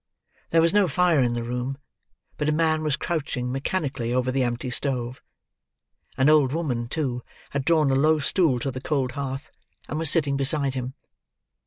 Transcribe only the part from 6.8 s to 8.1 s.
too, had drawn a